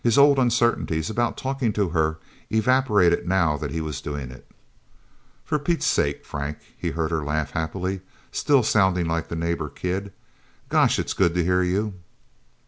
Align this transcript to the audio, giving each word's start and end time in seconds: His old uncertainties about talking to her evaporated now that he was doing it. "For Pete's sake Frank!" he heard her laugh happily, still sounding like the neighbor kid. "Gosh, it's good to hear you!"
His 0.03 0.17
old 0.17 0.39
uncertainties 0.39 1.11
about 1.11 1.37
talking 1.37 1.71
to 1.73 1.89
her 1.89 2.17
evaporated 2.49 3.27
now 3.27 3.55
that 3.57 3.69
he 3.69 3.81
was 3.81 4.01
doing 4.01 4.31
it. 4.31 4.49
"For 5.45 5.59
Pete's 5.59 5.85
sake 5.85 6.25
Frank!" 6.25 6.57
he 6.75 6.89
heard 6.89 7.11
her 7.11 7.23
laugh 7.23 7.51
happily, 7.51 8.01
still 8.31 8.63
sounding 8.63 9.05
like 9.05 9.27
the 9.27 9.35
neighbor 9.35 9.69
kid. 9.69 10.11
"Gosh, 10.69 10.97
it's 10.97 11.13
good 11.13 11.35
to 11.35 11.43
hear 11.43 11.61
you!" 11.61 11.93